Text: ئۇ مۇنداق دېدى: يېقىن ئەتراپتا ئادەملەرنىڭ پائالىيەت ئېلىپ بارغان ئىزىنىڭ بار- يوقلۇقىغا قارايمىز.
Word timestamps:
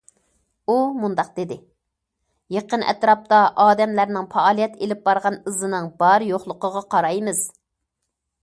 ئۇ 0.67 0.75
مۇنداق 1.01 1.27
دېدى: 1.39 1.57
يېقىن 2.55 2.85
ئەتراپتا 2.93 3.41
ئادەملەرنىڭ 3.65 4.27
پائالىيەت 4.33 4.81
ئېلىپ 4.87 5.05
بارغان 5.11 5.41
ئىزىنىڭ 5.45 5.95
بار- 6.03 6.29
يوقلۇقىغا 6.31 6.87
قارايمىز. 6.97 7.45